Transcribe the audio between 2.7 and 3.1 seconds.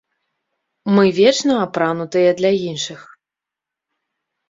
іншых.